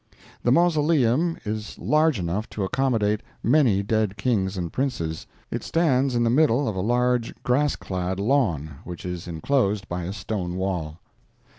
[0.41, 5.27] The mausoleum is large enough to accommodate many dead Kings and Princes.
[5.51, 10.05] It stands in the middle of a large grass clad lawn, which is inclosed by
[10.05, 10.97] a stone wall.